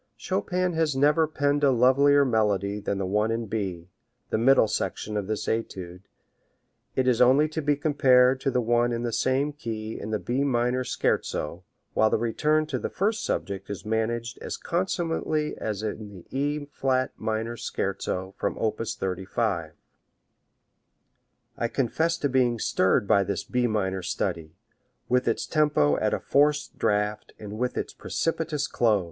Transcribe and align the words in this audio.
Chopin 0.17 0.73
has 0.73 0.95
never 0.95 1.27
penned 1.27 1.63
a 1.63 1.69
lovelier 1.69 2.25
melody 2.25 2.79
than 2.79 2.97
the 2.97 3.05
one 3.05 3.29
in 3.29 3.45
B 3.45 3.91
the 4.31 4.37
middle 4.39 4.67
section 4.67 5.15
of 5.15 5.27
this 5.27 5.47
etude 5.47 6.01
it 6.95 7.07
is 7.07 7.21
only 7.21 7.47
to 7.49 7.61
be 7.61 7.75
compared 7.75 8.41
to 8.41 8.49
the 8.49 8.61
one 8.61 8.91
in 8.93 9.03
the 9.03 9.13
same 9.13 9.53
key 9.53 9.99
in 9.99 10.09
the 10.09 10.17
B 10.17 10.43
minor 10.43 10.83
Scherzo, 10.83 11.65
while 11.93 12.09
the 12.09 12.17
return 12.17 12.65
to 12.65 12.79
the 12.79 12.89
first 12.89 13.23
subject 13.23 13.69
is 13.69 13.85
managed 13.85 14.39
as 14.39 14.57
consummately 14.57 15.55
as 15.59 15.83
in 15.83 16.09
the 16.09 16.25
E 16.35 16.65
flat 16.65 17.11
minor 17.15 17.55
Scherzo, 17.55 18.33
from 18.39 18.57
op. 18.57 18.79
35. 18.83 19.73
I 21.59 21.67
confess 21.67 22.17
to 22.17 22.27
being 22.27 22.57
stirred 22.57 23.07
by 23.07 23.23
this 23.23 23.43
B 23.43 23.67
minor 23.67 24.01
study, 24.01 24.55
with 25.07 25.27
its 25.27 25.45
tempo 25.45 25.95
at 25.99 26.11
a 26.11 26.19
forced 26.19 26.79
draught 26.79 27.33
and 27.37 27.59
with 27.59 27.77
its 27.77 27.93
precipitous 27.93 28.65
close. 28.67 28.99